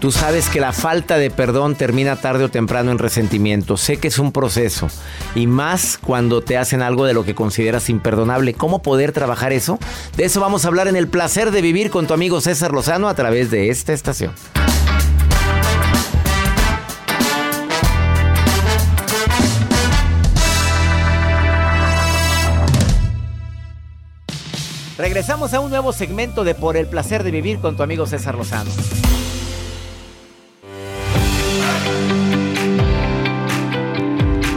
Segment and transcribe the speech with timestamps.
[0.00, 3.76] Tú sabes que la falta de perdón termina tarde o temprano en resentimiento.
[3.76, 4.88] Sé que es un proceso
[5.34, 8.54] y más cuando te hacen algo de lo que consideras imperdonable.
[8.54, 9.78] ¿Cómo poder trabajar eso?
[10.16, 13.10] De eso vamos a hablar en el placer de vivir con tu amigo César Lozano
[13.10, 14.32] a través de esta estación.
[24.96, 28.34] Regresamos a un nuevo segmento de Por el placer de vivir con tu amigo César
[28.34, 28.70] Lozano.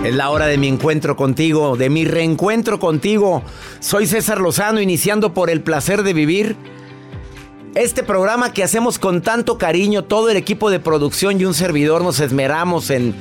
[0.04, 3.42] Es la hora de mi encuentro contigo, de mi reencuentro contigo.
[3.80, 6.58] Soy César Lozano, iniciando por el placer de vivir.
[7.74, 12.02] Este programa que hacemos con tanto cariño, todo el equipo de producción y un servidor
[12.04, 13.16] nos esmeramos en,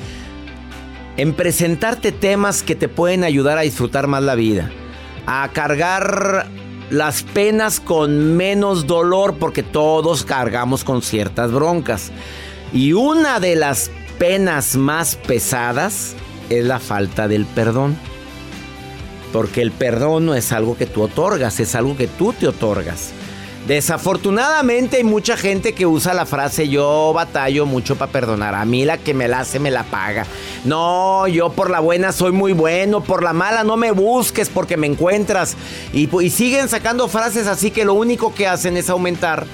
[1.17, 4.69] en presentarte temas que te pueden ayudar a disfrutar más la vida,
[5.27, 6.49] a cargar
[6.91, 12.11] las penas con menos dolor, porque todos cargamos con ciertas broncas.
[12.73, 16.17] Y una de las penas más pesadas
[16.59, 17.97] es la falta del perdón.
[19.33, 23.13] Porque el perdón no es algo que tú otorgas, es algo que tú te otorgas.
[23.67, 28.57] Desafortunadamente hay mucha gente que usa la frase yo batallo mucho para perdonar.
[28.57, 30.27] A mí la que me la hace me la paga.
[30.65, 34.77] No, yo por la buena soy muy bueno, por la mala no me busques porque
[34.77, 35.57] me encuentras.
[35.93, 39.47] Y, siguen sacando frases así que lo único que hacen es aumentar,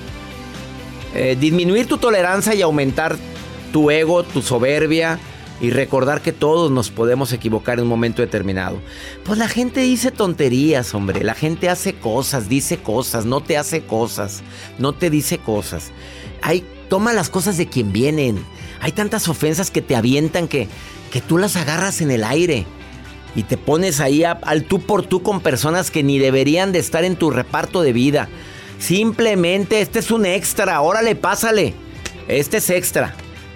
[1.15, 3.17] eh, disminuir tu tolerancia y aumentar
[3.73, 5.19] tu ego, tu soberbia
[5.61, 8.79] y recordar que todos nos podemos equivocar en un momento determinado.
[9.25, 11.25] Pues la gente dice tonterías, hombre.
[11.25, 14.43] La gente hace cosas, dice cosas, no te hace cosas,
[14.79, 15.91] no te dice cosas.
[16.43, 18.45] Hay, toma las cosas de quien vienen.
[18.81, 20.69] Hay tantas ofensas que te avientan que,
[21.11, 22.67] que tú las agarras en el aire.
[23.35, 27.05] Y te pones ahí al tú por tú con personas que ni deberían de estar
[27.05, 28.29] en tu reparto de vida.
[28.79, 31.75] Simplemente este es un extra, órale, pásale.
[32.29, 33.15] Este es extra.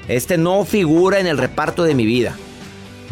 [0.08, 2.36] Este no figura en el reparto de mi vida.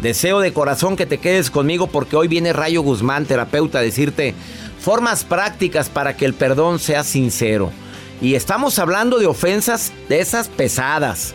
[0.01, 4.33] Deseo de corazón que te quedes conmigo porque hoy viene Rayo Guzmán, terapeuta, a decirte
[4.79, 7.71] formas prácticas para que el perdón sea sincero.
[8.19, 11.33] Y estamos hablando de ofensas de esas pesadas.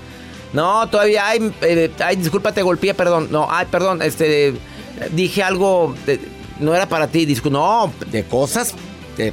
[0.53, 3.29] No, todavía hay, eh, ay, disculpa, te golpeé, perdón.
[3.31, 4.55] No, ay, perdón, este,
[5.13, 5.95] dije algo,
[6.61, 8.75] no era para ti, no, de cosas,
[9.17, 9.33] de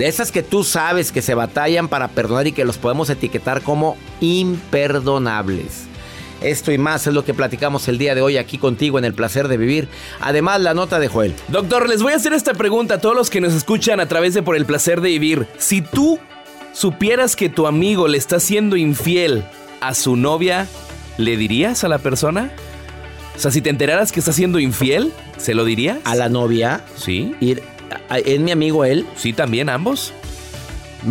[0.00, 3.60] de esas que tú sabes que se batallan para perdonar y que los podemos etiquetar
[3.60, 5.82] como imperdonables.
[6.40, 9.12] Esto y más es lo que platicamos el día de hoy aquí contigo en el
[9.12, 9.88] placer de vivir.
[10.18, 11.34] Además, la nota de Joel.
[11.48, 14.32] Doctor, les voy a hacer esta pregunta a todos los que nos escuchan a través
[14.32, 15.46] de Por el placer de vivir.
[15.58, 16.18] Si tú
[16.72, 19.44] supieras que tu amigo le está siendo infiel
[19.82, 20.66] a su novia,
[21.18, 22.50] ¿le dirías a la persona?
[23.36, 25.98] O sea, si te enteraras que está siendo infiel, ¿se lo dirías?
[26.04, 26.86] ¿A la novia?
[26.96, 27.34] Sí.
[27.40, 27.62] Ir
[28.10, 29.06] ¿Es mi amigo él?
[29.16, 30.12] Sí, también ambos.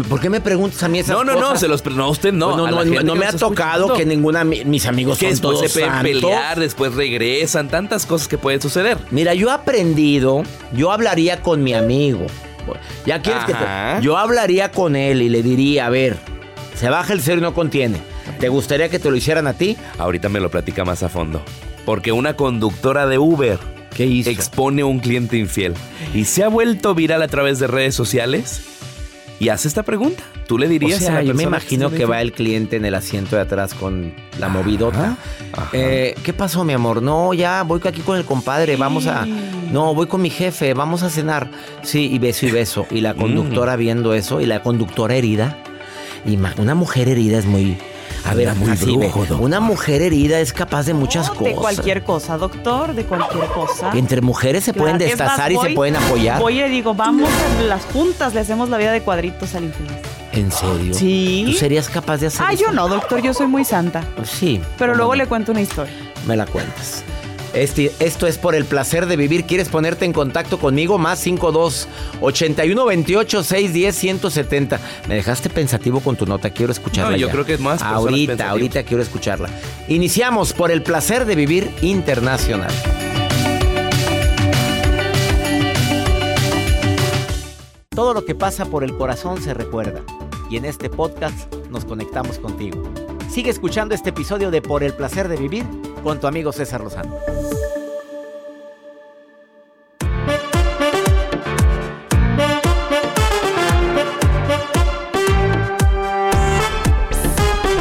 [0.08, 1.50] ¿Por qué me preguntas a mí esas no, no, cosas?
[1.50, 2.56] No, se los no, usted no.
[2.56, 6.02] no, no, no, me ha tocado que ninguna mis amigos que son todos se pueden
[6.04, 8.98] pelear, después regresan, tantas cosas que pueden suceder.
[9.10, 10.44] Mira, yo he aprendido,
[10.74, 12.28] yo hablaría con mi amigo.
[13.06, 13.66] Ya quieres que te,
[14.02, 16.18] yo hablaría con él y le diría, a ver,
[16.76, 17.98] se baja el cero y no contiene.
[18.40, 19.76] ¿Te gustaría que te lo hicieran a ti?
[19.98, 21.42] Ahorita me lo platica más a fondo.
[21.84, 23.58] Porque una conductora de Uber
[23.96, 24.30] ¿Qué hizo?
[24.30, 25.74] expone a un cliente infiel
[26.14, 28.62] y se ha vuelto viral a través de redes sociales
[29.40, 30.24] y hace esta pregunta.
[30.48, 32.86] ¿Tú le dirías o sea, a la yo me imagino que, va el cliente en
[32.86, 35.16] el asiento de atrás con la movidota.
[35.54, 35.70] Ajá.
[35.74, 37.02] Eh, ¿Qué pasó, mi amor?
[37.02, 39.26] No, ya voy aquí con el compadre, vamos a...
[39.26, 41.50] No, voy con mi jefe, vamos a cenar.
[41.84, 42.88] Sí, y beso y beso.
[42.90, 45.58] Y la conductora viendo eso, y la conductora herida.
[46.26, 47.78] Y una mujer herida es muy...
[48.26, 49.42] A ver, muy brujo, doctor.
[49.42, 51.46] una mujer herida es capaz de muchas No, cosas.
[51.54, 53.92] De cualquier cosa, doctor, de cualquier cosa.
[53.94, 56.40] Entre mujeres se pueden más, destazar y se pueden apoyar.
[56.40, 57.30] Voy y le digo, vamos
[57.60, 59.92] a las juntas, le hacemos la vida de cuadritos al infeliz.
[60.32, 60.94] ¿En serio?
[60.94, 61.44] Sí.
[61.48, 62.66] ¿Tú serías capaz de hacer Ah, eso?
[62.66, 64.04] yo no, doctor, yo soy muy santa.
[64.24, 64.62] Sí.
[64.78, 65.24] Pero ¿cómo luego no?
[65.24, 65.94] le cuento una historia.
[66.28, 67.04] me la cuentas.
[67.54, 69.46] Este, esto es por el placer de vivir.
[69.46, 70.98] ¿Quieres ponerte en contacto conmigo?
[70.98, 71.88] Más 52
[72.22, 74.80] 81 28 610 170.
[75.08, 76.50] Me dejaste pensativo con tu nota.
[76.52, 77.12] Quiero escucharla.
[77.12, 77.34] No, yo ya.
[77.34, 79.50] creo que es más Ahorita, ahorita quiero escucharla.
[79.88, 82.72] Iniciamos por el placer de vivir internacional.
[87.90, 90.02] Todo lo que pasa por el corazón se recuerda.
[90.50, 92.82] Y en este podcast nos conectamos contigo.
[93.30, 95.66] Sigue escuchando este episodio de Por el placer de vivir
[96.02, 97.18] con tu amigo César Lozano.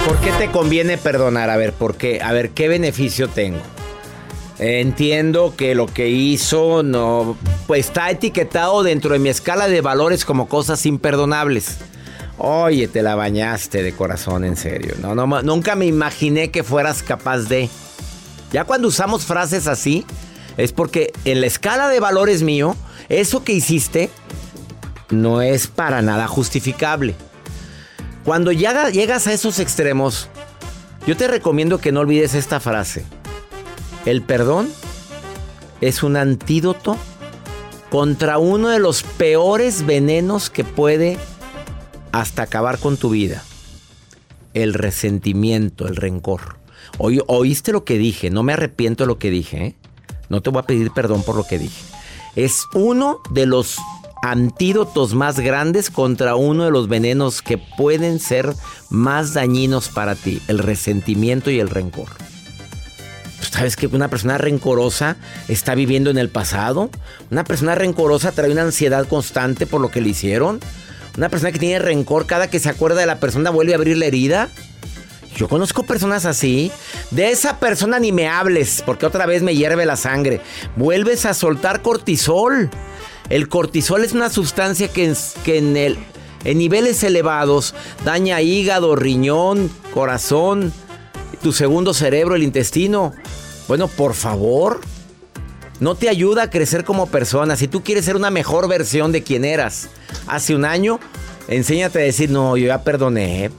[0.06, 1.50] ¿Por qué te conviene perdonar?
[1.50, 2.20] A ver, ¿por qué?
[2.22, 3.60] A ver, ¿qué beneficio tengo?
[4.58, 7.36] Entiendo que lo que hizo no
[7.68, 11.78] pues está etiquetado dentro de mi escala de valores como cosas imperdonables.
[12.38, 14.94] Oye, te la bañaste de corazón, en serio.
[15.00, 17.68] No, nunca me imaginé que fueras capaz de.
[18.52, 20.04] Ya cuando usamos frases así,
[20.56, 22.76] es porque en la escala de valores mío,
[23.08, 24.10] eso que hiciste
[25.10, 27.14] no es para nada justificable.
[28.24, 30.28] Cuando llegas a esos extremos,
[31.06, 33.04] yo te recomiendo que no olvides esta frase.
[34.04, 34.68] El perdón
[35.80, 36.96] es un antídoto
[37.90, 41.16] contra uno de los peores venenos que puede
[42.12, 43.42] hasta acabar con tu vida.
[44.52, 46.58] El resentimiento, el rencor.
[46.98, 49.66] Oíste lo que dije, no me arrepiento de lo que dije.
[49.66, 49.76] ¿eh?
[50.28, 51.82] No te voy a pedir perdón por lo que dije.
[52.36, 53.76] Es uno de los
[54.22, 58.52] antídotos más grandes contra uno de los venenos que pueden ser
[58.90, 62.08] más dañinos para ti, el resentimiento y el rencor.
[63.38, 65.16] Pues, ¿Sabes que una persona rencorosa
[65.46, 66.90] está viviendo en el pasado?
[67.30, 70.60] Una persona rencorosa trae una ansiedad constante por lo que le hicieron.
[71.16, 73.96] Una persona que tiene rencor cada que se acuerda de la persona vuelve a abrir
[73.96, 74.48] la herida.
[75.36, 76.70] Yo conozco personas así.
[77.10, 80.40] De esa persona ni me hables, porque otra vez me hierve la sangre.
[80.76, 82.70] Vuelves a soltar cortisol.
[83.28, 85.14] El cortisol es una sustancia que,
[85.44, 85.98] que en, el,
[86.44, 90.72] en niveles elevados daña hígado, riñón, corazón,
[91.42, 93.12] tu segundo cerebro, el intestino.
[93.68, 94.80] Bueno, por favor,
[95.80, 97.56] no te ayuda a crecer como persona.
[97.56, 99.88] Si tú quieres ser una mejor versión de quien eras
[100.26, 100.98] hace un año,
[101.48, 103.50] enséñate a decir, no, yo ya perdoné.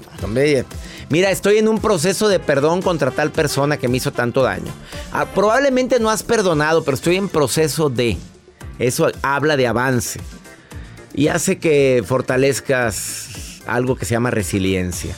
[1.10, 4.72] Mira, estoy en un proceso de perdón contra tal persona que me hizo tanto daño.
[5.12, 8.18] Ah, probablemente no has perdonado, pero estoy en proceso de.
[8.80, 10.20] Eso habla de avance.
[11.14, 15.16] Y hace que fortalezcas algo que se llama resiliencia.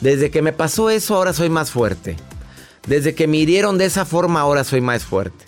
[0.00, 2.16] Desde que me pasó eso, ahora soy más fuerte.
[2.86, 5.44] Desde que me hirieron de esa forma, ahora soy más fuerte.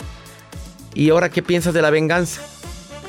[0.93, 2.41] ¿Y ahora qué piensas de la venganza?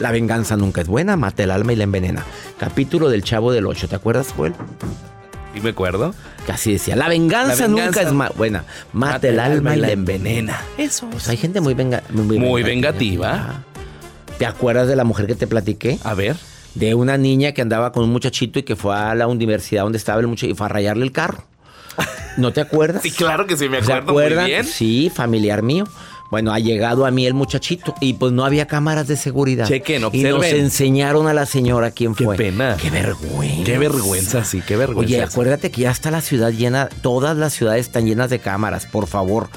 [0.01, 2.25] La venganza nunca es buena, mata el alma y la envenena.
[2.59, 4.55] Capítulo del Chavo del Ocho, ¿te acuerdas, Joel?
[5.57, 6.15] Sí, me acuerdo.
[6.47, 10.63] Casi decía, la venganza, nunca es buena, mata, el, alma y la envenena.
[10.77, 11.09] Eso.
[11.09, 13.65] Pues hay gente muy, venga muy, vengativa.
[14.37, 15.99] ¿Te acuerdas de la mujer que te platiqué?
[16.05, 16.37] A ver
[16.75, 19.97] de una niña que andaba con un muchachito y que fue a la universidad donde
[19.97, 21.43] estaba el muchachito y fue a rayarle el carro.
[22.37, 23.03] ¿No te acuerdas?
[23.07, 24.63] Sí, claro que sí, me acuerdo muy bien.
[24.63, 25.85] Sí, familiar mío.
[26.31, 29.67] Bueno, ha llegado a mí el muchachito y pues no había cámaras de seguridad.
[29.67, 30.27] Chequen, observen.
[30.27, 32.37] Y nos enseñaron a la señora quién fue.
[32.37, 32.77] Qué pena.
[32.81, 33.65] Qué vergüenza.
[33.65, 35.15] Qué vergüenza, sí, qué vergüenza.
[35.15, 38.87] Oye, acuérdate que ya está la ciudad llena, todas las ciudades están llenas de cámaras,
[38.87, 39.49] por favor.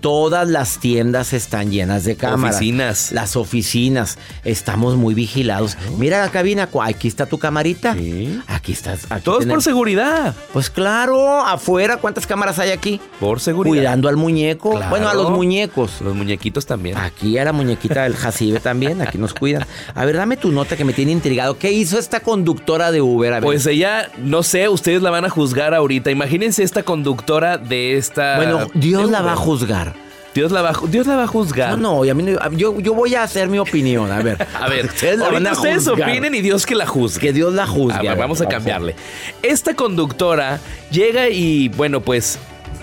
[0.00, 2.56] Todas las tiendas están llenas de cámaras.
[2.56, 3.12] Oficinas.
[3.12, 4.18] Las oficinas.
[4.44, 5.76] Estamos muy vigilados.
[5.98, 7.94] Mira la cabina, aquí está tu camarita.
[7.94, 8.40] Sí.
[8.46, 9.06] Aquí estás.
[9.10, 10.34] Aquí Todo es por seguridad.
[10.52, 13.00] Pues claro, afuera, ¿cuántas cámaras hay aquí?
[13.18, 13.74] Por seguridad.
[13.74, 14.78] Cuidando al muñeco.
[14.88, 16.00] Bueno, a los muñecos.
[16.00, 16.98] Los muñequitos también.
[16.98, 19.64] Aquí a la muñequita del Jacibe también, aquí nos cuidan.
[19.94, 21.56] A ver, dame tu nota que me tiene intrigado.
[21.56, 23.42] ¿Qué hizo esta conductora de Uber?
[23.42, 26.10] Pues ella, no sé, ustedes la van a juzgar ahorita.
[26.10, 28.36] Imagínense esta conductora de esta.
[28.36, 29.94] Bueno, Dios la va a juzgar.
[30.34, 31.78] Dios la va, Dios la va a juzgar.
[31.78, 34.12] No, no, a mí yo, yo voy a hacer mi opinión.
[34.12, 34.46] A ver.
[34.60, 35.18] a ver, ustedes,
[35.50, 37.20] ustedes opinen y Dios que la juzgue.
[37.20, 38.14] Que Dios la juzgue.
[38.14, 38.94] vamos a cambiarle.
[39.42, 40.60] Esta conductora
[40.90, 42.38] llega y, bueno, pues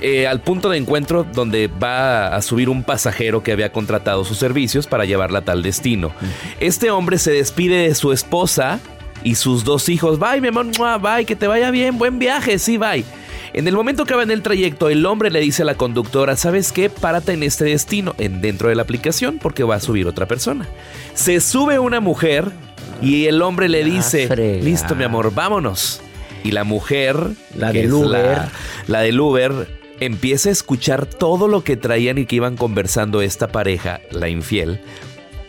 [0.08, 4.38] eh, al punto de encuentro donde va a subir un pasajero que había contratado sus
[4.38, 6.12] servicios para llevarla a tal destino.
[6.60, 8.80] Este hombre se despide de su esposa
[9.24, 10.20] y sus dos hijos.
[10.20, 10.68] Bye, mi amor,
[11.02, 13.04] bye, que te vaya bien, buen viaje, sí, bye.
[13.54, 16.36] En el momento que va en el trayecto, el hombre le dice a la conductora,
[16.36, 16.92] ¿sabes qué?
[16.92, 20.68] Párate en este destino, en, dentro de la aplicación, porque va a subir otra persona.
[21.16, 22.52] Se sube una mujer
[23.02, 24.30] y el hombre le dice,
[24.62, 26.00] listo mi amor, vámonos.
[26.44, 27.18] Y la mujer,
[27.58, 28.42] la del Uber,
[28.86, 33.48] la del Uber, empieza a escuchar todo lo que traían y que iban conversando esta
[33.48, 34.82] pareja, la infiel,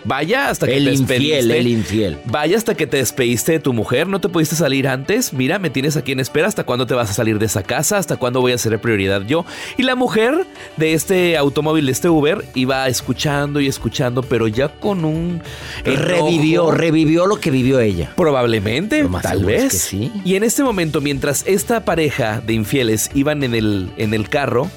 [0.06, 2.18] Vaya hasta que el te infiel, El infiel.
[2.26, 4.06] Vaya hasta que te despediste de tu mujer.
[4.06, 5.32] ¿No te pudiste salir antes?
[5.32, 6.46] Mira, me tienes aquí en espera.
[6.46, 7.98] ¿Hasta cuándo te vas a salir de esa casa?
[7.98, 9.44] ¿Hasta cuándo voy a ser prioridad yo?
[9.76, 10.46] Y la mujer
[10.76, 15.42] de este automóvil, de este Uber, iba escuchando y escuchando, pero ya con un.
[15.84, 18.12] Revivió, revivió lo que vivió ella.
[18.16, 19.72] Probablemente, tal vez.
[19.72, 20.12] sí.
[20.24, 24.70] Y en este momento, mientras esta pareja de infieles iban en el, en el carro,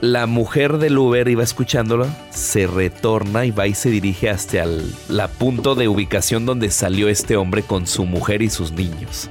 [0.00, 4.92] la mujer del Uber iba escuchándolo, se retorna y va y se dirige hasta el
[5.08, 9.30] la punto de ubicación donde salió este hombre con su mujer y sus niños.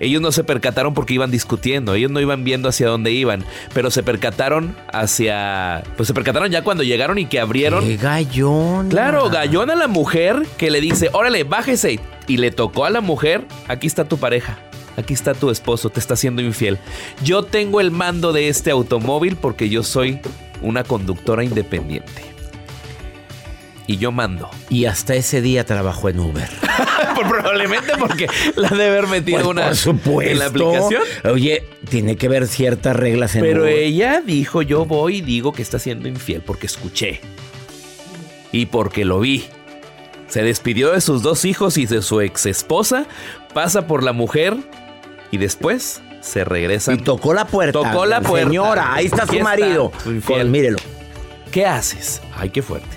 [0.00, 3.90] Ellos no se percataron porque iban discutiendo, ellos no iban viendo hacia dónde iban, pero
[3.90, 5.82] se percataron hacia...
[5.96, 7.84] Pues se percataron ya cuando llegaron y que abrieron...
[7.84, 8.90] ¡Qué gallón!
[8.90, 12.00] Claro, gallón a la mujer que le dice, órale, bájese.
[12.26, 14.58] Y le tocó a la mujer, aquí está tu pareja.
[14.96, 16.78] Aquí está tu esposo, te está siendo infiel.
[17.22, 20.20] Yo tengo el mando de este automóvil porque yo soy
[20.62, 22.22] una conductora independiente.
[23.86, 24.48] Y yo mando.
[24.70, 26.48] Y hasta ese día trabajó en Uber.
[27.28, 30.32] Probablemente porque la debe haber metido Pues, una por supuesto.
[30.32, 31.02] en la aplicación.
[31.30, 33.72] Oye, tiene que ver ciertas reglas en Pero Uber.
[33.74, 37.20] ella dijo, yo voy y digo que está siendo infiel porque escuché.
[38.52, 39.44] Y porque lo vi.
[40.28, 43.06] Se despidió de sus dos hijos y de su ex esposa,
[43.52, 44.56] pasa por la mujer
[45.30, 46.94] y después se regresan.
[46.94, 47.72] Y tocó la puerta.
[47.80, 48.48] Tocó la puerta.
[48.48, 49.92] Señora, ahí está su marido.
[50.26, 50.78] Con- mírelo.
[51.50, 52.20] ¿Qué haces?
[52.36, 52.88] Ay, qué fuerte.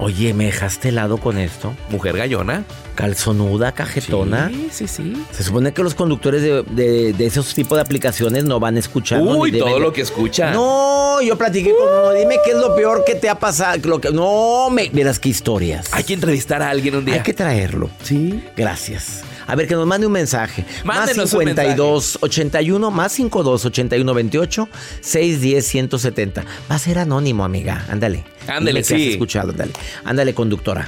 [0.00, 1.74] Oye, ¿me dejaste helado con esto?
[1.90, 2.62] Mujer gallona.
[2.94, 4.48] Calzonuda, cajetona.
[4.48, 5.26] Sí, sí, sí.
[5.32, 8.78] Se supone que los conductores de, de- de esos tipos de aplicaciones no van a
[8.80, 9.20] escuchar.
[9.22, 10.50] Uy, todo lo que escucha.
[10.52, 12.12] No, yo platiqué con uno.
[12.12, 13.78] Dime qué es lo peor que te ha pasado.
[13.88, 15.88] Lo que, no, me, verás qué historias.
[15.92, 17.14] Hay que entrevistar a alguien un día.
[17.14, 17.88] Hay que traerlo.
[18.02, 18.44] Sí.
[18.56, 19.22] Gracias.
[19.48, 20.64] A ver, que nos mande un mensaje.
[20.84, 24.68] Mándenos más un 52 81 más 52 81 28
[25.00, 26.44] 610 170.
[26.70, 27.86] Va a ser anónimo, amiga.
[27.88, 28.24] Ándale.
[28.46, 29.12] Ándale, que has sí.
[29.12, 29.72] escuchado, ándale.
[30.04, 30.86] Ándale, conductora.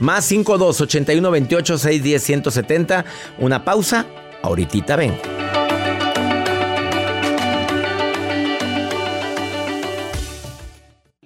[0.00, 3.04] Más 52 81 28 610 170.
[3.38, 4.04] Una pausa.
[4.42, 5.16] Ahorita vengo.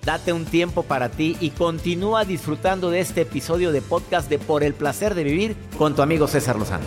[0.09, 4.65] Date un tiempo para ti y continúa disfrutando de este episodio de podcast de Por
[4.65, 6.87] el placer de vivir con tu amigo César Lozano.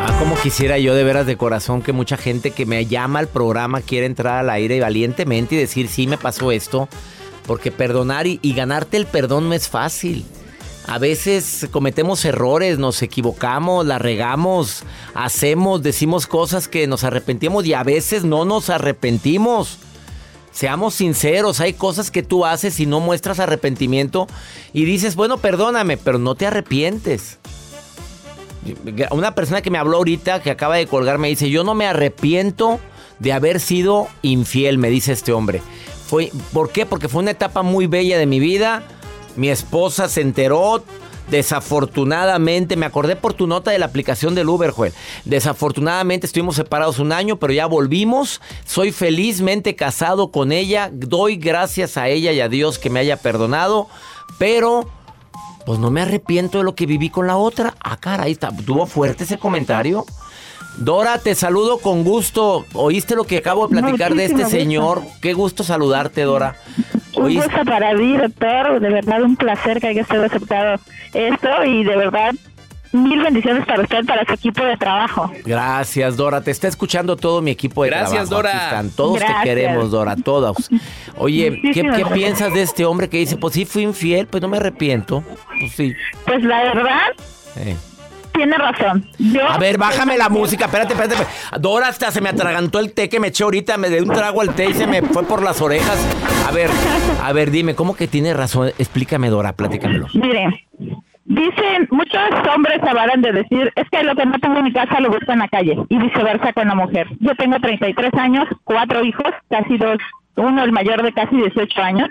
[0.00, 3.28] Ah, como quisiera yo de veras de corazón que mucha gente que me llama al
[3.28, 6.88] programa quiera entrar al aire valientemente y decir sí me pasó esto.
[7.46, 10.24] Porque perdonar y ganarte el perdón no es fácil.
[10.86, 14.82] A veces cometemos errores, nos equivocamos, la regamos,
[15.14, 19.78] hacemos, decimos cosas que nos arrepentimos y a veces no nos arrepentimos.
[20.52, 24.26] Seamos sinceros, hay cosas que tú haces y no muestras arrepentimiento
[24.72, 27.38] y dices, bueno, perdóname, pero no te arrepientes.
[29.10, 31.86] Una persona que me habló ahorita, que acaba de colgar, me dice, yo no me
[31.86, 32.78] arrepiento
[33.18, 35.62] de haber sido infiel, me dice este hombre.
[36.06, 36.84] Fue, ¿Por qué?
[36.86, 38.82] Porque fue una etapa muy bella de mi vida.
[39.36, 40.84] Mi esposa se enteró.
[41.30, 44.92] Desafortunadamente, me acordé por tu nota de la aplicación del Uber, Joel.
[45.24, 48.40] Desafortunadamente estuvimos separados un año, pero ya volvimos.
[48.66, 50.90] Soy felizmente casado con ella.
[50.92, 53.88] Doy gracias a ella y a Dios que me haya perdonado.
[54.38, 54.86] Pero,
[55.64, 57.74] pues no me arrepiento de lo que viví con la otra.
[57.80, 60.04] Ah, caray, está, tuvo fuerte ese comentario.
[60.76, 62.66] Dora, te saludo con gusto.
[62.74, 65.02] ¿Oíste lo que acabo de platicar de este señor?
[65.22, 66.56] Qué gusto saludarte, Dora.
[67.16, 68.80] Un gusto para mí, doctor.
[68.80, 70.80] De verdad, un placer que haya usted aceptado
[71.12, 72.32] esto y de verdad,
[72.92, 75.30] mil bendiciones para usted, para su equipo de trabajo.
[75.44, 76.40] Gracias, Dora.
[76.42, 78.34] Te está escuchando todo mi equipo de Gracias, trabajo.
[78.34, 78.50] Dora.
[78.50, 78.90] Aquí están.
[78.90, 79.42] Todos Gracias.
[79.42, 80.70] te queremos, Dora, todos.
[81.16, 82.12] Oye, ¿qué, gracias.
[82.12, 85.22] piensas de este hombre que dice, pues sí fui infiel, pues no me arrepiento?
[85.60, 85.92] Pues sí.
[86.26, 87.00] Pues la verdad,
[87.56, 87.76] Eh.
[88.34, 89.06] Tiene razón.
[89.18, 91.14] Yo, A ver, bájame la música, espérate, espérate.
[91.22, 91.60] espérate.
[91.60, 94.40] Dora, hasta se me atragantó el té que me eché ahorita, me di un trago
[94.40, 95.98] al té y se me fue por las orejas.
[96.48, 96.68] A ver,
[97.22, 98.68] a ver, dime, ¿cómo que tiene razón?
[98.78, 100.06] Explícame, Dora, platícamelo.
[100.14, 100.66] Mire,
[101.24, 102.20] dicen, muchos
[102.54, 105.32] hombres avalan de decir, es que lo que no tengo en mi casa lo busco
[105.32, 107.06] en la calle, y viceversa con la mujer.
[107.20, 109.98] Yo tengo 33 años, cuatro hijos, casi dos,
[110.36, 112.08] uno el mayor de casi 18 años.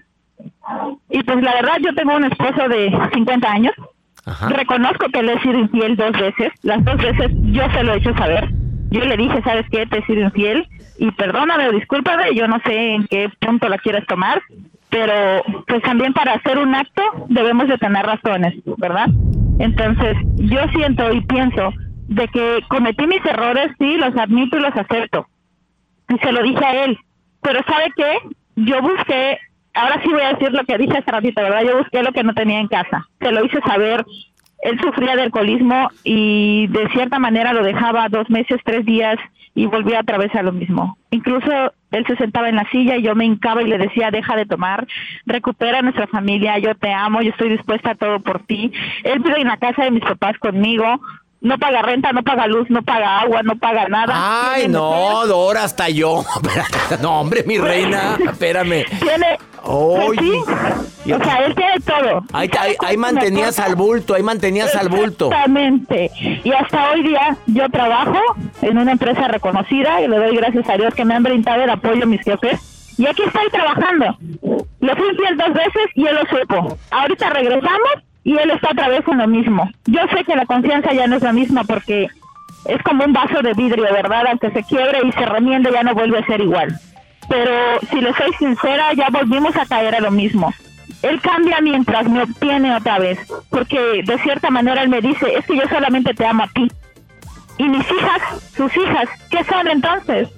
[1.09, 3.73] Y pues la verdad, yo tengo un esposo de 50 años.
[4.25, 6.51] Reconozco que le he sido infiel dos veces.
[6.61, 8.49] Las dos veces yo se lo he hecho saber.
[8.89, 9.85] Yo le dije, ¿sabes qué?
[9.85, 10.67] Te he sido infiel.
[10.97, 14.41] Y perdóname o discúlpame, yo no sé en qué punto la quieres tomar.
[14.89, 19.07] Pero pues también para hacer un acto debemos de tener razones, ¿verdad?
[19.59, 21.73] Entonces yo siento y pienso
[22.07, 25.27] de que cometí mis errores, sí, los admito y los acepto.
[26.09, 26.97] Y se lo dije a él.
[27.41, 28.17] Pero ¿sabe qué?
[28.55, 29.39] Yo busqué
[29.73, 31.63] ahora sí voy a decir lo que dije hace ratito, ¿verdad?
[31.63, 33.07] Yo busqué lo que no tenía en casa.
[33.19, 34.05] Se lo hice saber.
[34.61, 39.17] Él sufría de alcoholismo y de cierta manera lo dejaba dos meses, tres días
[39.55, 40.97] y volvía otra vez a lo mismo.
[41.11, 44.35] Incluso él se sentaba en la silla y yo me hincaba y le decía, deja
[44.35, 44.87] de tomar,
[45.25, 48.71] recupera a nuestra familia, yo te amo, yo estoy dispuesta a todo por ti.
[49.03, 51.01] Él vive en la casa de mis papás conmigo,
[51.43, 54.13] no paga renta, no paga luz, no paga agua, no paga nada.
[54.53, 56.23] Ay, Tiene no, mujer, Dora, hasta yo.
[57.01, 58.85] No, hombre, mi reina, espérame.
[58.99, 60.41] Tiene Oye.
[61.03, 61.11] Sí.
[61.11, 62.23] O sea, él tiene todo.
[62.33, 65.27] Ahí, ahí, ahí mantenías al bulto, ahí mantenías al bulto.
[65.31, 66.11] Exactamente.
[66.43, 68.19] Y hasta hoy día yo trabajo
[68.61, 71.69] en una empresa reconocida y le doy gracias a Dios que me han brindado el
[71.69, 72.95] apoyo mis jefes.
[72.97, 74.17] Y aquí estoy trabajando.
[74.79, 76.77] Le fui infiel dos veces y él lo supo.
[76.91, 79.69] Ahorita regresamos y él está otra vez en lo mismo.
[79.85, 82.07] Yo sé que la confianza ya no es la misma porque
[82.65, 84.27] es como un vaso de vidrio, ¿verdad?
[84.29, 86.79] Aunque se quiebre y se remiende ya no vuelve a ser igual.
[87.29, 90.53] Pero si le soy sincera, ya volvimos a caer a lo mismo.
[91.01, 95.45] Él cambia mientras me obtiene otra vez, porque de cierta manera él me dice, es
[95.45, 96.69] que yo solamente te amo a ti.
[97.57, 98.21] Y mis hijas,
[98.55, 100.29] sus hijas, ¿qué son entonces?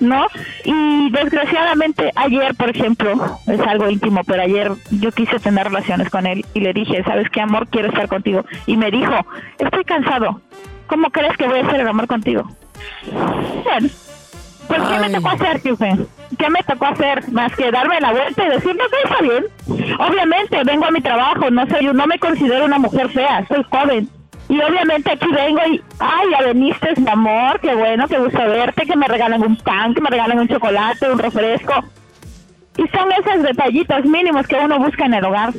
[0.00, 0.26] ¿No?
[0.64, 6.26] Y desgraciadamente ayer, por ejemplo, es algo íntimo, pero ayer yo quise tener relaciones con
[6.26, 7.68] él y le dije, ¿sabes qué, amor?
[7.68, 8.44] Quiero estar contigo.
[8.66, 9.14] Y me dijo,
[9.58, 10.40] estoy cansado.
[10.88, 12.44] ¿Cómo crees que voy a hacer el amor contigo?
[13.62, 13.88] Bueno,
[14.66, 15.96] pues ¿qué me tocó hacer, Kiufe?
[16.38, 17.30] ¿Qué me tocó hacer?
[17.32, 19.96] Más que darme la vuelta y decirme que está bien.
[19.98, 24.08] Obviamente vengo a mi trabajo, no soy, no me considero una mujer fea, soy joven.
[24.54, 28.86] Y obviamente aquí vengo y, ay, ya veniste, mi amor, qué bueno, qué gusto verte,
[28.86, 31.72] que me regalan un pan, que me regalan un chocolate, un refresco.
[32.76, 35.52] Y son esos detallitos mínimos que uno busca en el hogar.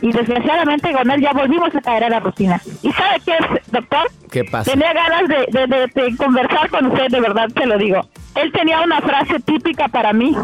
[0.00, 2.58] Y desgraciadamente con él ya volvimos a caer a la rutina.
[2.82, 4.06] ¿Y sabe qué es, doctor?
[4.30, 4.70] ¿Qué pasa?
[4.70, 8.00] Tenía ganas de, de, de- de conversar con usted, de verdad te lo digo.
[8.34, 10.34] Él tenía una frase típica para mí,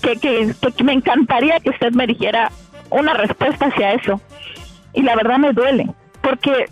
[0.00, 2.50] que, que, que me encantaría que usted me dijera
[2.88, 4.22] una respuesta hacia eso.
[4.94, 5.86] Y la verdad me duele,
[6.22, 6.64] porque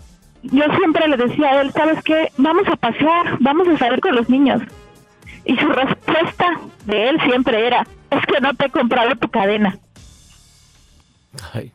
[0.51, 2.31] yo siempre le decía a él, ¿sabes qué?
[2.37, 4.61] Vamos a pasear, vamos a salir con los niños.
[5.45, 9.77] Y su respuesta de él siempre era, es que no te he comprado tu cadena.
[11.53, 11.71] Ay.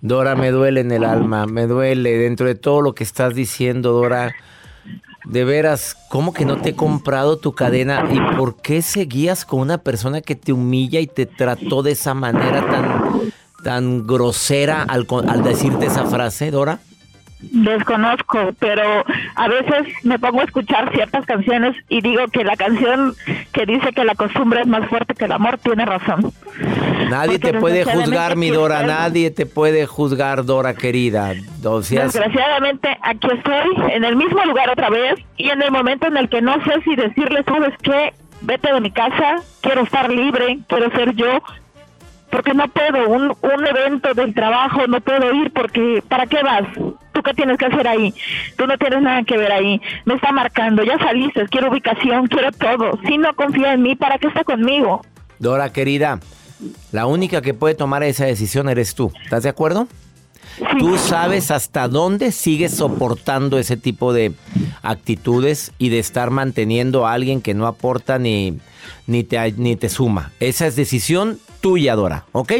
[0.00, 3.92] Dora, me duele en el alma, me duele dentro de todo lo que estás diciendo,
[3.92, 4.34] Dora.
[5.24, 8.08] De veras, ¿cómo que no te he comprado tu cadena?
[8.10, 12.14] ¿Y por qué seguías con una persona que te humilla y te trató de esa
[12.14, 13.32] manera tan,
[13.62, 16.80] tan grosera al, al decirte esa frase, Dora?
[17.40, 19.04] Desconozco, pero
[19.36, 23.14] a veces me pongo a escuchar ciertas canciones y digo que la canción
[23.52, 26.32] que dice que la costumbre es más fuerte que el amor tiene razón.
[27.08, 31.32] Nadie Porque te puede juzgar, mi Dora, nadie te puede juzgar, Dora querida.
[31.64, 36.08] O sea, Desgraciadamente aquí estoy en el mismo lugar otra vez y en el momento
[36.08, 38.14] en el que no sé si decirle, ¿sabes qué?
[38.40, 41.40] Vete de mi casa, quiero estar libre, quiero ser yo,
[42.30, 46.66] porque no puedo, un, un evento del trabajo no puedo ir porque ¿para qué vas?
[47.18, 48.14] ¿Tú qué tienes que hacer ahí?
[48.56, 49.80] Tú no tienes nada que ver ahí.
[50.04, 52.96] Me está marcando, ya saliste, quiero ubicación, quiero todo.
[53.08, 55.04] Si no confía en mí, ¿para qué está conmigo?
[55.40, 56.20] Dora querida,
[56.92, 59.10] la única que puede tomar esa decisión eres tú.
[59.24, 59.88] ¿Estás de acuerdo?
[60.78, 64.32] Tú sabes hasta dónde sigues soportando ese tipo de
[64.82, 68.60] actitudes y de estar manteniendo a alguien que no aporta ni,
[69.08, 70.30] ni, te, ni te suma.
[70.38, 72.52] Esa es decisión tuya, Dora, ¿ok?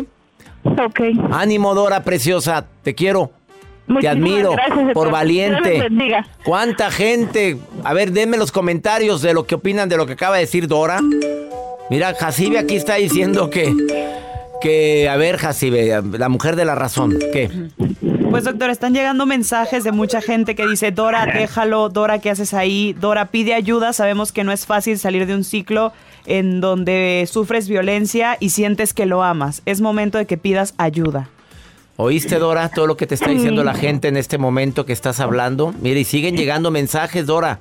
[0.65, 1.01] Ok.
[1.31, 3.38] Ánimo, Dora, preciosa, te quiero.
[4.01, 5.89] Te admiro gracias, por Dios valiente.
[6.45, 7.59] ¿Cuánta gente?
[7.85, 10.69] A ver, denme los comentarios de lo que opinan de lo que acaba de decir
[10.69, 11.01] Dora.
[11.91, 13.75] Mira, Jacibe aquí está diciendo que,
[14.61, 17.51] que, a ver, Jacibe, la mujer de la razón, ¿qué?
[18.31, 22.53] Pues doctor, están llegando mensajes de mucha gente que dice, Dora, déjalo, Dora, ¿qué haces
[22.53, 22.95] ahí?
[23.01, 25.95] Dora, pide ayuda, sabemos que no es fácil salir de un ciclo
[26.27, 29.63] en donde sufres violencia y sientes que lo amas.
[29.65, 31.31] Es momento de que pidas ayuda.
[32.01, 35.19] ¿Oíste, Dora, todo lo que te está diciendo la gente en este momento que estás
[35.19, 35.75] hablando?
[35.81, 37.59] Mira, y siguen llegando mensajes, Dora,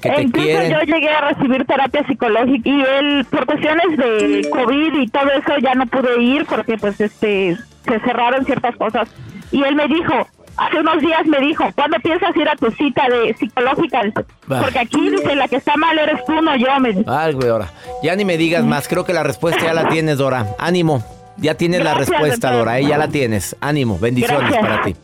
[0.00, 0.70] que te Incluso quieren.
[0.70, 5.58] yo llegué a recibir terapia psicológica y él, por cuestiones de COVID y todo eso,
[5.60, 9.08] ya no pude ir porque pues este se cerraron ciertas cosas.
[9.50, 10.24] Y él me dijo,
[10.56, 14.02] hace unos días me dijo, ¿cuándo piensas ir a tu cita de psicológica?
[14.46, 16.78] Porque aquí dice, la que está mal eres tú, no yo.
[16.78, 17.10] Me dijo.
[17.10, 17.66] Ay, güey, Dora.
[18.04, 20.46] Ya ni me digas más, creo que la respuesta ya la tienes, Dora.
[20.60, 21.02] Ánimo,
[21.40, 22.66] ya tienes la respuesta, doctor.
[22.66, 22.86] Dora, ¿eh?
[22.86, 23.56] ya la tienes.
[23.60, 24.62] Ánimo, bendiciones Gracias.
[24.62, 24.96] para ti.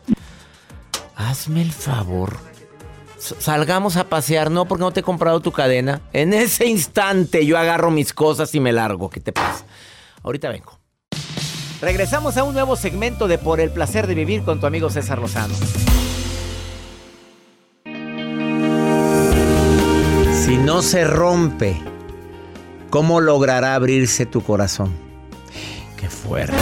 [1.16, 2.37] Hazme el favor.
[3.18, 6.01] Salgamos a pasear, no porque no te he comprado tu cadena.
[6.12, 9.11] En ese instante yo agarro mis cosas y me largo.
[9.11, 9.64] ¿Qué te pasa?
[10.22, 10.79] Ahorita vengo.
[11.81, 15.18] Regresamos a un nuevo segmento de Por el placer de vivir con tu amigo César
[15.18, 15.55] Lozano.
[20.44, 21.77] Si no se rompe,
[22.90, 25.06] ¿cómo logrará abrirse tu corazón?
[26.07, 26.55] Qué fuerte.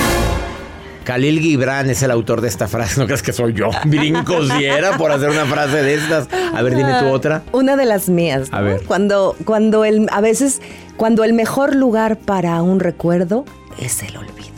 [1.05, 2.99] Khalil Gibran es el autor de esta frase.
[3.01, 3.69] No crees que soy yo.
[3.85, 6.29] Brinco si era por hacer una frase de estas.
[6.33, 7.43] A ver, dime tú otra.
[7.53, 8.49] Una de las mías.
[8.53, 8.81] A ver.
[8.87, 10.63] Cuando, cuando el, a veces,
[10.97, 13.45] cuando el mejor lugar para un recuerdo
[13.79, 14.55] es el olvido.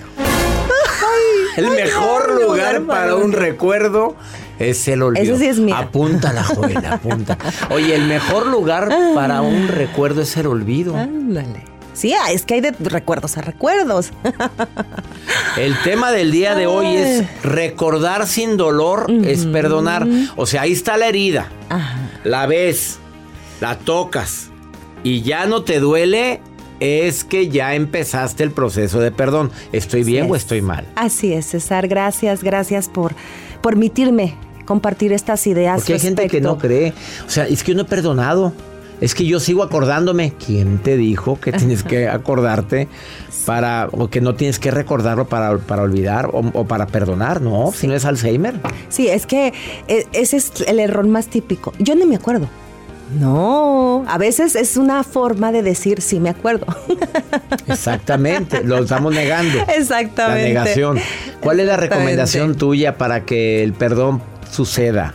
[1.57, 4.15] El mejor lugar para un recuerdo
[4.61, 5.35] es el olvido.
[5.35, 5.79] Esa sí es mía.
[5.79, 7.37] Apúntala, Joel, apunta.
[7.71, 10.97] Oye, el mejor lugar para un recuerdo es el olvido.
[10.97, 11.76] Ándale.
[11.97, 14.11] Sí, ah, es que hay de recuerdos a recuerdos.
[15.57, 20.07] El tema del día de hoy es recordar sin dolor, es perdonar.
[20.37, 21.49] O sea, ahí está la herida.
[22.23, 22.99] La ves,
[23.61, 24.51] la tocas
[25.03, 26.43] y ya no te duele,
[26.81, 29.51] es que ya empezaste el proceso de perdón.
[29.73, 30.85] ¿Estoy bien o estoy mal?
[30.97, 31.89] Así es, César.
[31.89, 33.15] Gracias, gracias por
[33.63, 34.35] permitirme
[34.67, 35.77] compartir estas ideas.
[35.77, 36.93] Porque hay gente que no cree.
[37.27, 38.53] O sea, es que uno he perdonado.
[39.01, 40.33] Es que yo sigo acordándome.
[40.45, 42.89] ¿Quién te dijo que tienes que acordarte
[43.45, 47.41] para, o que no tienes que recordarlo para, para olvidar o, para perdonar?
[47.41, 48.61] No, si no es Alzheimer.
[48.89, 49.53] Sí, es que
[49.89, 51.73] eh, ese es el error más típico.
[51.79, 52.49] Yo no me acuerdo.
[53.21, 56.67] No, a veces es una forma de decir sí me acuerdo.
[57.69, 59.61] Exactamente, lo estamos negando.
[59.77, 60.55] Exactamente.
[60.55, 60.99] La negación.
[61.41, 65.15] ¿Cuál es la recomendación tuya para que el perdón suceda?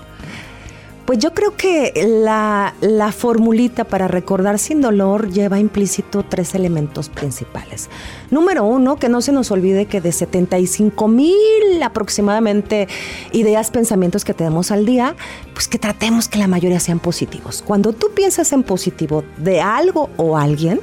[1.05, 1.91] Pues yo creo que
[2.23, 7.89] la, la, formulita para recordar sin dolor lleva implícito tres elementos principales.
[8.29, 11.35] Número uno, que no se nos olvide que de 75 mil
[11.83, 12.87] aproximadamente
[13.31, 15.15] ideas, pensamientos que tenemos al día,
[15.53, 17.63] pues que tratemos que la mayoría sean positivos.
[17.65, 20.79] Cuando tú piensas en positivo de algo o alguien,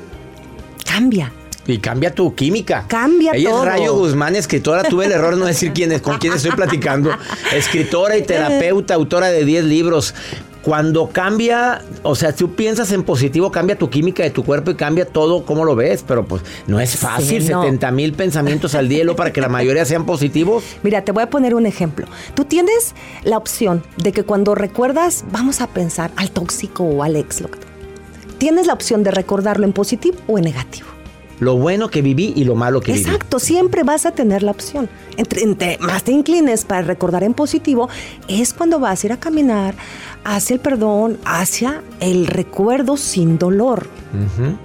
[0.85, 1.33] cambia.
[1.69, 2.87] Y cambia tu química.
[2.89, 3.63] Cambia Ella todo.
[3.63, 4.85] es Rayo Guzmán, escritora.
[4.85, 7.11] Tuve el error de no decir quién es, con quién estoy platicando.
[7.55, 10.15] Escritora y terapeuta, autora de 10 libros.
[10.63, 14.77] Cuando cambia, o sea, tú piensas en positivo, cambia tu química de tu cuerpo y
[14.77, 16.05] cambia todo como lo ves.
[16.09, 17.63] Pero pues no es fácil, Sí, no.
[17.63, 20.65] 70 mil pensamientos al día para que la mayoría sean positivos.
[20.83, 22.07] Mira, te voy a poner un ejemplo.
[22.35, 27.15] Tú tienes la opción de que cuando recuerdas, vamos a pensar al tóxico o al
[27.17, 27.43] ex.
[28.39, 30.98] Tienes la opción de recordarlo en positivo o en negativo.
[31.41, 33.05] Lo bueno que viví y lo malo que viví.
[33.05, 34.89] Exacto, siempre vas a tener la opción.
[35.17, 37.89] Entre, entre más te inclines para recordar en positivo,
[38.27, 39.75] es cuando vas a ir a caminar
[40.25, 43.87] hacia el perdón, hacia el recuerdo sin dolor.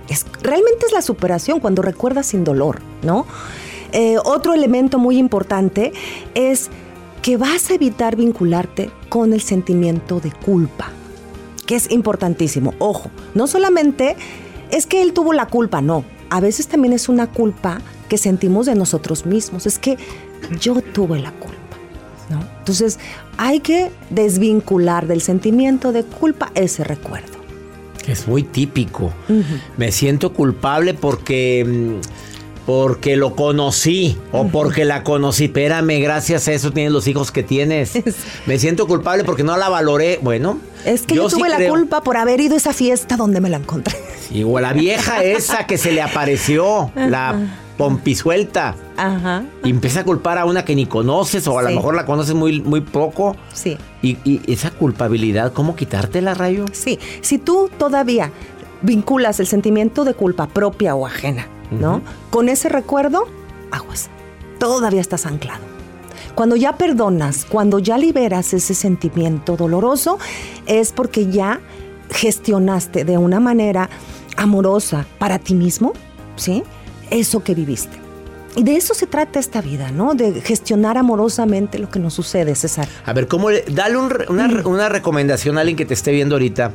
[0.07, 3.25] Es, realmente es la superación cuando recuerdas sin dolor, ¿no?
[3.91, 5.93] Eh, otro elemento muy importante
[6.33, 6.69] es
[7.21, 10.89] que vas a evitar vincularte con el sentimiento de culpa,
[11.65, 12.73] que es importantísimo.
[12.79, 14.15] Ojo, no solamente
[14.71, 16.03] es que él tuvo la culpa, no.
[16.29, 19.65] A veces también es una culpa que sentimos de nosotros mismos.
[19.65, 19.97] Es que
[20.59, 21.57] yo tuve la culpa,
[22.29, 22.39] ¿no?
[22.59, 22.99] Entonces
[23.37, 27.33] hay que desvincular del sentimiento de culpa ese recuerdo.
[28.07, 29.13] Es muy típico.
[29.77, 32.01] Me siento culpable porque mm,
[32.65, 35.45] porque lo conocí o porque la conocí.
[35.45, 37.91] Espérame, gracias a eso tienes los hijos que tienes.
[38.45, 40.19] Me siento culpable porque no la valoré.
[40.21, 43.41] Bueno, Es que yo, tuve la creo- culpa por haber ido a esa fiesta donde
[43.41, 43.95] me la encontré.
[44.45, 47.35] O la vieja esa que se le apareció, la
[47.77, 48.75] pompisuelta.
[48.97, 49.43] Ajá.
[49.63, 52.35] Y empieza a culpar a una que ni conoces o a lo mejor la conoces
[52.35, 53.35] muy, muy poco.
[53.53, 53.77] Sí.
[54.01, 56.65] Y, y esa culpabilidad, ¿cómo quitártela, Rayo?
[56.71, 58.31] Sí, si tú todavía
[58.83, 62.01] vinculas el sentimiento de culpa propia o ajena, ¿no?
[62.29, 63.27] Con ese recuerdo,
[63.71, 64.09] aguas.
[64.59, 65.61] Todavía estás anclado.
[66.35, 70.19] Cuando ya perdonas, cuando ya liberas ese sentimiento doloroso,
[70.65, 71.59] es porque ya
[72.09, 73.89] gestionaste de una manera
[74.37, 75.93] amorosa para ti mismo,
[76.35, 76.63] ¿sí?
[77.09, 77.97] Eso que viviste.
[78.55, 80.13] Y de eso se trata esta vida, ¿no?
[80.13, 82.87] De gestionar amorosamente lo que nos sucede, César.
[83.05, 84.13] A ver, ¿cómo le- dale un
[84.65, 86.71] una recomendación a alguien que te esté viendo ahorita,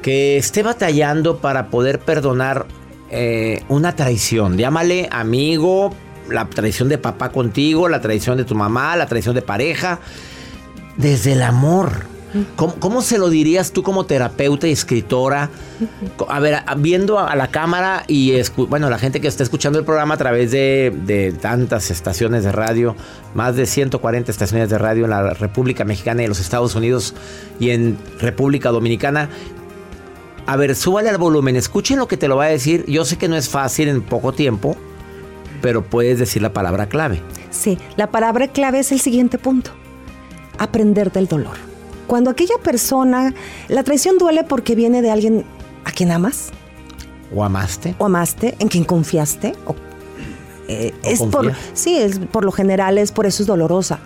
[0.00, 2.66] que esté batallando para poder perdonar
[3.10, 4.56] eh, una traición.
[4.56, 5.94] Llámale amigo,
[6.28, 10.00] la traición de papá contigo, la traición de tu mamá, la traición de pareja,
[10.96, 11.92] desde el amor.
[12.56, 15.50] ¿Cómo, cómo se lo dirías tú como terapeuta y escritora?
[16.28, 19.84] A ver, viendo a la cámara y, escu- bueno, la gente que está escuchando el
[19.84, 22.96] programa a través de, de tantas estaciones de radio,
[23.34, 27.14] más de 140 estaciones de radio en la República Mexicana y en los Estados Unidos
[27.60, 29.28] y en República Dominicana.
[30.46, 32.84] A ver, súbale al volumen, escuchen lo que te lo va a decir.
[32.86, 34.76] Yo sé que no es fácil en poco tiempo,
[35.60, 37.20] pero puedes decir la palabra clave.
[37.50, 39.70] Sí, la palabra clave es el siguiente punto.
[40.58, 41.56] Aprender del dolor.
[42.06, 43.34] Cuando aquella persona,
[43.68, 45.44] la traición duele porque viene de alguien
[45.84, 46.50] a quien amas
[47.34, 47.94] ¿O amaste?
[47.98, 49.54] o amaste, en quien confiaste.
[49.66, 49.74] o-
[50.68, 53.98] eh, O es por, sí, es, por lo general es por eso es dolorosa.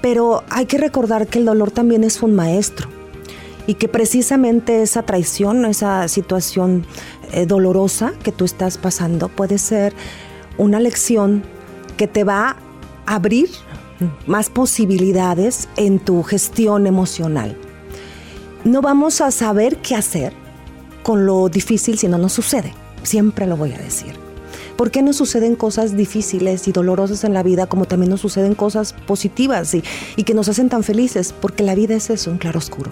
[0.00, 2.88] Pero hay que recordar que el dolor también es un maestro
[3.66, 6.84] y que precisamente esa traición, esa situación
[7.32, 9.94] eh, dolorosa que tú estás pasando puede ser
[10.58, 11.42] una lección
[11.96, 12.56] que te va
[13.06, 13.48] a abrir
[14.26, 17.56] más posibilidades en tu gestión emocional.
[18.64, 20.32] No vamos a saber qué hacer
[21.02, 22.72] con lo difícil si no nos sucede.
[23.02, 24.14] Siempre lo voy a decir.
[24.76, 28.54] ¿Por qué nos suceden cosas difíciles y dolorosas en la vida como también nos suceden
[28.54, 29.84] cosas positivas y,
[30.16, 31.34] y que nos hacen tan felices?
[31.38, 32.90] Porque la vida es eso, un claroscuro.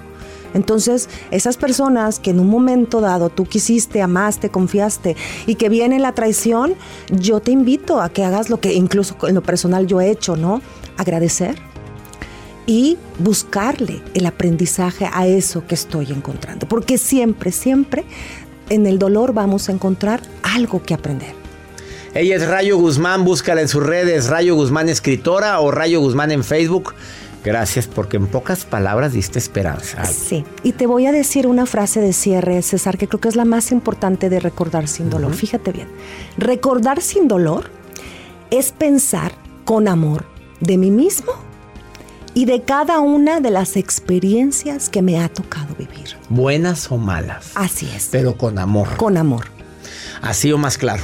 [0.55, 5.99] Entonces, esas personas que en un momento dado tú quisiste, amaste, confiaste y que viene
[5.99, 6.75] la traición,
[7.11, 10.37] yo te invito a que hagas lo que incluso en lo personal yo he hecho,
[10.37, 10.61] ¿no?
[10.97, 11.57] Agradecer
[12.67, 16.69] y buscarle el aprendizaje a eso que estoy encontrando.
[16.69, 18.05] Porque siempre, siempre
[18.69, 21.35] en el dolor vamos a encontrar algo que aprender.
[22.15, 26.43] Ella es Rayo Guzmán, búscala en sus redes, Rayo Guzmán escritora o Rayo Guzmán en
[26.43, 26.95] Facebook.
[27.45, 30.05] Gracias porque en pocas palabras diste esperanza.
[30.05, 33.37] Sí, y te voy a decir una frase de cierre, César, que creo que es
[33.37, 35.35] la más importante de recordar sin dolor.
[35.35, 35.89] Fíjate bien,
[36.37, 37.71] recordar sin dolor
[38.51, 39.33] es pensar
[39.65, 40.25] con amor
[40.61, 41.33] de mí mismo
[42.35, 46.17] y de cada una de las experiencias que me ha tocado vivir.
[46.29, 47.53] Buenas o malas.
[47.55, 48.09] Así es.
[48.13, 48.97] Pero con amor.
[48.97, 49.47] Con amor.
[50.23, 51.03] Así o más claro.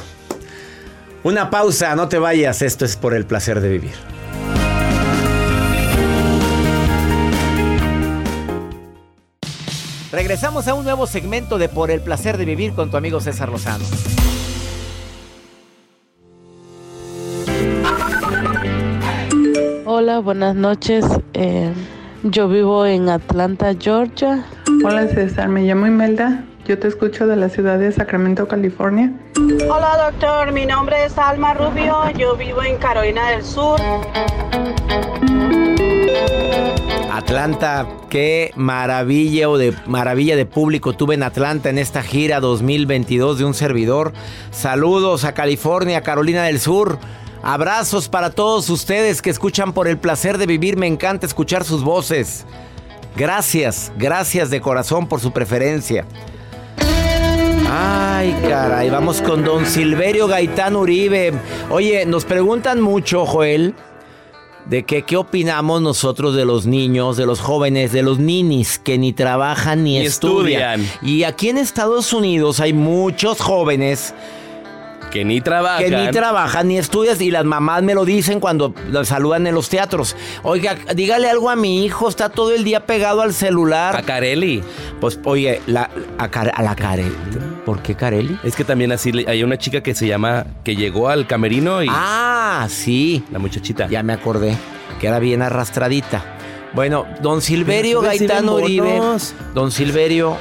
[1.24, 4.15] Una pausa, no te vayas, esto es por el placer de vivir.
[10.16, 13.50] Regresamos a un nuevo segmento de Por el placer de vivir con tu amigo César
[13.50, 13.84] Lozano.
[19.84, 21.04] Hola, buenas noches.
[21.34, 21.70] Eh,
[22.22, 24.46] yo vivo en Atlanta, Georgia.
[24.82, 26.46] Hola César, me llamo Imelda.
[26.66, 29.12] Yo te escucho de la ciudad de Sacramento, California.
[29.46, 32.10] Hola doctor, mi nombre es Alma Rubio.
[32.18, 33.80] Yo vivo en Carolina del Sur.
[37.12, 43.38] Atlanta, qué maravilla o de maravilla de público tuve en Atlanta en esta gira 2022
[43.38, 44.12] de un servidor.
[44.50, 46.98] Saludos a California, Carolina del Sur.
[47.44, 50.76] Abrazos para todos ustedes que escuchan por el placer de vivir.
[50.76, 52.44] Me encanta escuchar sus voces.
[53.14, 56.04] Gracias, gracias de corazón por su preferencia.
[57.78, 61.34] Ay, caray, vamos con don Silverio Gaitán Uribe.
[61.68, 63.74] Oye, nos preguntan mucho, Joel,
[64.64, 68.96] de que qué opinamos nosotros de los niños, de los jóvenes, de los ninis que
[68.96, 70.80] ni trabajan ni, Ni estudian.
[70.80, 71.00] estudian.
[71.06, 74.14] Y aquí en Estados Unidos hay muchos jóvenes
[75.16, 75.84] Que ni trabajan.
[75.84, 79.54] que ni trabajan ni estudian y las mamás me lo dicen cuando los saludan en
[79.54, 80.14] los teatros.
[80.42, 83.96] Oiga, dígale algo a mi hijo, está todo el día pegado al celular.
[83.96, 84.62] A Carelli.
[85.00, 87.14] Pues, oye, la, a, la Carelli.
[87.64, 88.38] ¿Por qué Carelli?
[88.44, 91.88] Es que también así hay una chica que se llama, que llegó al camerino y
[91.90, 93.24] Ah, sí.
[93.32, 93.88] la muchachita.
[93.88, 94.56] Ya me acordé
[95.00, 96.24] que era bien arrastradita.
[96.72, 99.00] Bueno, don Silverio Gaitán Uribe.
[99.54, 100.36] Don Silverio.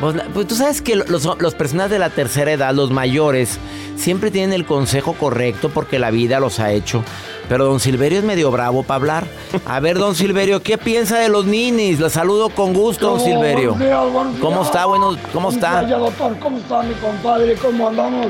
[0.00, 3.58] Pues, pues, tú sabes que los, los personas de la tercera edad, los mayores,
[3.96, 7.04] siempre tienen el consejo correcto porque la vida los ha hecho.
[7.50, 9.24] Pero don Silverio es medio bravo para hablar.
[9.66, 12.00] A ver, don Silverio, ¿qué piensa de los ninis?
[12.00, 13.72] Los saludo con gusto, don Silverio.
[13.74, 14.86] Buenos días, buenos ¿Cómo está?
[14.86, 15.84] Bueno, ¿cómo está?
[15.84, 16.38] días, doctor.
[16.38, 17.54] ¿Cómo está mi compadre?
[17.56, 18.28] ¿Cómo andamos?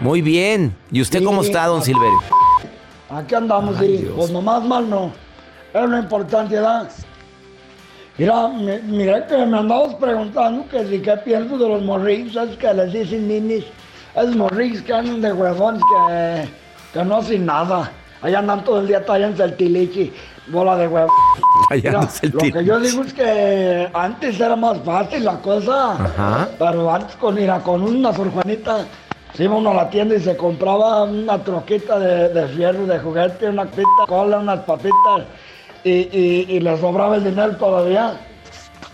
[0.00, 0.74] Muy bien.
[0.90, 2.18] ¿Y usted cómo está, don Silverio?
[3.10, 4.10] Aquí andamos, sí.
[4.16, 5.12] Pues nomás mal no.
[5.72, 6.88] Es lo importante, ¿verdad?
[8.18, 12.56] Mira, mi- mira que me andabas preguntando que si qué pienso de los morrillos, es
[12.58, 13.64] que les dicen ninis.
[14.14, 16.48] Es morrillos que andan de huevones que,
[16.92, 17.90] que no hacen nada.
[18.20, 20.12] Allá andan todo el día tallándose el tilichi,
[20.48, 20.88] bola de.
[21.70, 25.92] Tallándose el lo que yo digo es que antes era más fácil la cosa.
[25.94, 26.48] Ajá.
[26.58, 28.84] Pero antes con, mira, con una surjuanita
[29.34, 32.98] se iba uno a la tienda y se compraba una troquita de, de fierro, de
[32.98, 35.22] juguete, una pita, cola, unas papitas
[35.84, 38.20] y, y, y le sobraba el dinero todavía.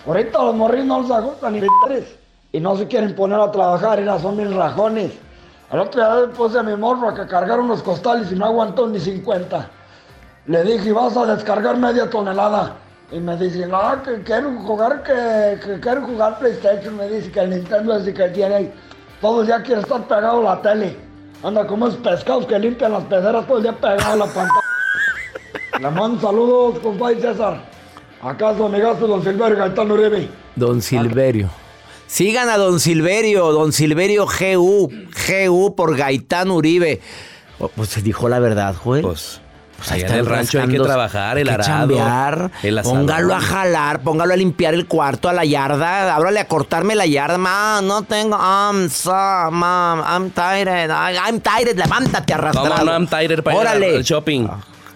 [0.07, 1.67] Ahorita los morrillos no les ajustan ni
[2.53, 5.13] y no se quieren poner a trabajar, ya son mil rajones.
[5.71, 8.89] Al otro día puse a mi morro a que cargar unos costales y no aguantó
[8.89, 9.69] ni 50.
[10.47, 12.77] Le dije, vas a descargar media tonelada.
[13.13, 16.97] Y me dice, no, que quiero jugar, que, que quiero jugar PlayStation.
[16.97, 18.73] Me dice que el Nintendo es el que tiene.
[19.21, 20.97] Todo el día quiere estar pegado a la tele.
[21.43, 24.68] Anda como esos pescados que limpian las peceras todo el día pegado a la pantalla.
[25.81, 27.61] Le mando saludos, compadre César.
[28.23, 30.29] Acá su amigazo don Silverio Gaetano Uribe.
[30.57, 31.49] Don Silverio.
[32.09, 34.91] Sigan a Don Silverio, Don Silverio GU,
[35.29, 37.01] GU por Gaitán Uribe.
[37.61, 39.03] Oh, Pues se dijo la verdad, Joel.
[39.03, 39.41] Pues,
[39.77, 42.51] Pues ahí allá en está el rancho hay que trabajar, el hay que arado, chambear,
[42.65, 42.99] el asadón.
[43.07, 47.07] póngalo a jalar, póngalo a limpiar el cuarto, a la yarda, ábrale a cortarme la
[47.07, 47.39] yarda.
[47.39, 49.13] Ma, no tengo, I'm so,
[49.53, 52.69] mom, I'm tired, I- I'm tired, levántate arrastrado.
[52.79, 53.91] No, no, I'm tired para Órale.
[53.91, 54.49] al- al shopping.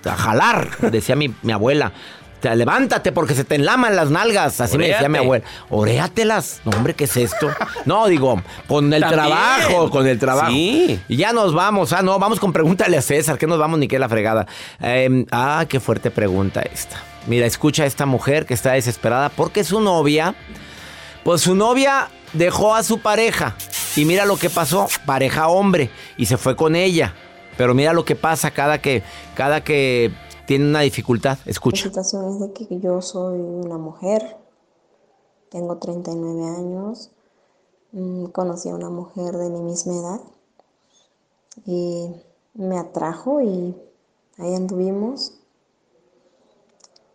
[0.05, 1.93] A jalar, decía mi, mi abuela.
[2.41, 4.61] Te- levántate porque se te enlaman las nalgas.
[4.61, 5.45] Así me decía mi abuela.
[5.71, 6.61] Oréatelas.
[6.65, 7.49] No, hombre, ¿qué es esto?
[7.85, 9.21] No, digo, con el También.
[9.21, 10.51] trabajo, con el trabajo.
[10.51, 11.01] Sí.
[11.09, 11.93] Y ya nos vamos.
[11.93, 14.47] Ah, no, vamos con pregúntale a César, que nos vamos ni qué la fregada.
[14.81, 16.97] Eh, ah, qué fuerte pregunta esta.
[17.29, 20.35] Mira, escucha a esta mujer que está desesperada porque su novia,
[21.23, 23.55] pues su novia dejó a su pareja.
[23.95, 27.15] Y mira lo que pasó, pareja hombre, y se fue con ella.
[27.57, 29.03] Pero mira lo que pasa cada que,
[29.35, 30.13] cada que
[30.47, 31.39] tiene una dificultad.
[31.45, 31.85] La Escucha.
[31.85, 34.43] situación es de que yo soy una mujer
[35.53, 37.11] tengo 39 años,
[37.93, 40.21] mm, conocí a una mujer de mi misma edad
[41.67, 42.11] y
[42.55, 43.77] me atrajo y
[44.39, 45.35] ahí anduvimos.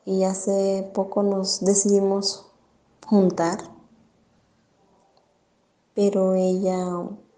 [0.06, 2.45] Y hace poco nos decidimos
[3.08, 3.58] juntar,
[5.95, 6.86] pero ella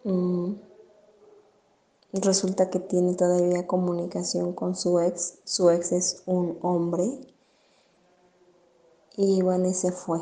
[0.04, 0.52] mm,
[2.14, 5.40] resulta que tiene todavía comunicación con su ex.
[5.44, 7.20] Su ex es un hombre.
[9.16, 10.20] Y bueno, y se fue.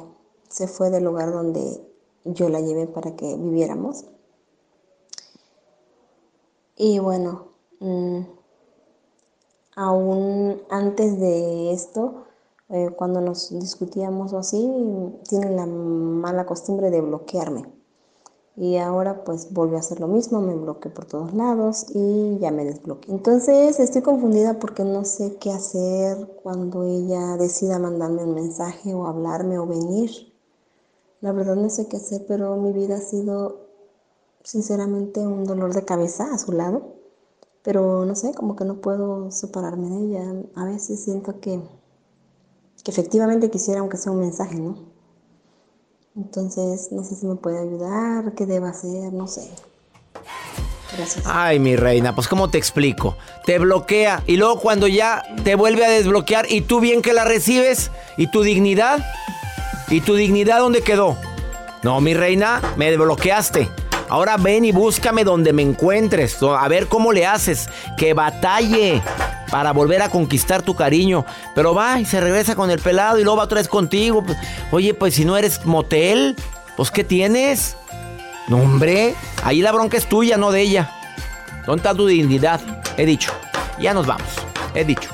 [0.49, 1.81] Se fue del lugar donde
[2.25, 4.05] yo la llevé para que viviéramos.
[6.75, 7.47] Y bueno,
[7.79, 8.21] mm,
[9.75, 12.25] aún antes de esto,
[12.69, 14.69] eh, cuando nos discutíamos o así,
[15.27, 17.76] tiene la mala costumbre de bloquearme.
[18.57, 22.49] Y ahora pues volvió a hacer lo mismo, me bloqueó por todos lados y ya
[22.51, 23.13] me desbloqueé.
[23.13, 29.05] Entonces estoy confundida porque no sé qué hacer cuando ella decida mandarme un mensaje o
[29.05, 30.09] hablarme o venir.
[31.21, 33.67] La verdad no sé qué hacer, pero mi vida ha sido
[34.43, 36.95] sinceramente un dolor de cabeza a su lado.
[37.61, 40.33] Pero no sé, como que no puedo separarme de ella.
[40.55, 41.61] A veces siento que,
[42.83, 44.96] que efectivamente quisiera aunque sea un mensaje, ¿no?
[46.17, 49.47] Entonces, no sé si me puede ayudar, qué debo hacer, no sé.
[50.97, 51.23] Gracias.
[51.27, 53.15] Ay, mi reina, pues ¿cómo te explico?
[53.45, 57.23] Te bloquea y luego cuando ya te vuelve a desbloquear y tú bien que la
[57.23, 59.05] recibes y tu dignidad,
[59.89, 61.15] ¿y tu dignidad dónde quedó?
[61.83, 63.69] No, mi reina, me desbloqueaste.
[64.09, 66.41] Ahora ven y búscame donde me encuentres.
[66.41, 67.69] A ver cómo le haces.
[67.97, 69.01] Que batalle
[69.51, 71.25] para volver a conquistar tu cariño.
[71.55, 74.23] Pero va y se regresa con el pelado y luego va otra vez contigo.
[74.71, 76.35] Oye, pues si no eres motel,
[76.75, 77.75] pues ¿qué tienes?
[78.47, 80.91] No, hombre, ahí la bronca es tuya, no de ella.
[81.65, 82.61] ¿Dónde está tu dignidad?
[82.97, 83.33] He dicho.
[83.79, 84.29] Ya nos vamos.
[84.73, 85.09] He dicho.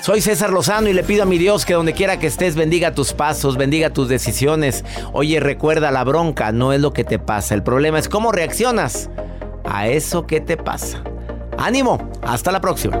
[0.00, 2.92] Soy César Lozano y le pido a mi Dios que donde quiera que estés bendiga
[2.92, 4.84] tus pasos, bendiga tus decisiones.
[5.12, 9.08] Oye, recuerda, la bronca no es lo que te pasa, el problema es cómo reaccionas
[9.64, 11.02] a eso que te pasa.
[11.56, 13.00] Ánimo, hasta la próxima.